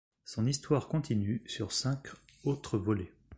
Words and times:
Son 0.25 0.47
histoire 0.47 0.87
continue 0.87 1.43
sur 1.45 1.71
cinq 1.71 2.07
autres 2.43 2.79
volets. 2.79 3.11